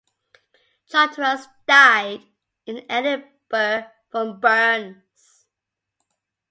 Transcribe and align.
Charteris 0.89 1.45
died 1.67 2.23
in 2.65 2.83
Edinburgh 2.89 3.85
from 4.09 4.39
burns. 4.39 5.45